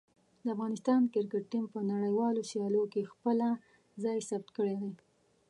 د 0.43 0.45
افغانستان 0.55 1.01
کرکټ 1.13 1.43
ټیم 1.51 1.65
په 1.73 1.79
نړیوالو 1.91 2.47
سیالیو 2.51 2.85
کې 2.93 3.09
خپله 3.13 3.47
ځای 4.03 4.17
ثبت 4.29 4.49
کړی 4.57 4.75
دی. 4.81 4.91